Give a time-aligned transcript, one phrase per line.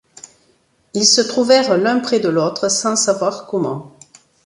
[0.95, 3.95] Ils se trouvèrent l’un près de l’autre sans savoir comment.